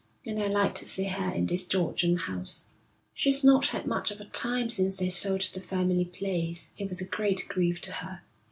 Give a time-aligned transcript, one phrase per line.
[0.25, 2.65] And I like to see her in this Georgian house.'
[3.13, 6.71] 'She's not had much of a time since they sold the family place.
[6.75, 8.23] It was a great grief to her.'